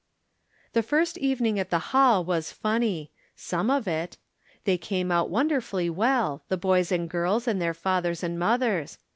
[0.73, 4.17] The first evening at the hall was funny— some of it.
[4.63, 8.97] They came out wonderfiilly well, the boys and girls and their fathers and mothers.